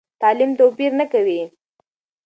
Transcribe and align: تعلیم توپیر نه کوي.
تعلیم 0.21 0.51
توپیر 0.59 0.91
نه 0.99 1.05
کوي. 1.11 1.39